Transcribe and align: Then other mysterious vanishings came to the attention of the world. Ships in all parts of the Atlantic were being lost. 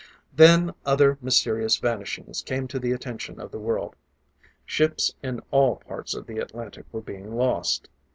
Then 0.35 0.73
other 0.83 1.19
mysterious 1.21 1.77
vanishings 1.77 2.41
came 2.41 2.67
to 2.69 2.79
the 2.79 2.91
attention 2.91 3.39
of 3.39 3.51
the 3.51 3.59
world. 3.59 3.95
Ships 4.65 5.13
in 5.21 5.41
all 5.51 5.75
parts 5.75 6.15
of 6.15 6.25
the 6.25 6.39
Atlantic 6.39 6.85
were 6.91 7.01
being 7.01 7.35
lost. 7.35 7.87